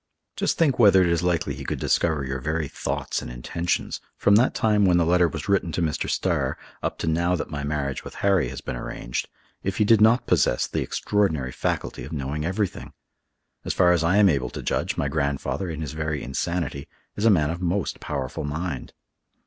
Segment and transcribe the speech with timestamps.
[0.35, 4.33] Just think whether it is likely he could discover your very thoughts and intentions, from
[4.33, 6.09] that time when the letter was written to Mr.
[6.09, 9.29] Starr, up to now that my marriage with Harry has been arranged,
[9.61, 12.93] if he did not possess the extraordinary faculty of knowing everything.
[13.63, 17.25] As far as I am able to judge, my grandfather, in his very insanity, is
[17.25, 18.93] a man of most powerful mind.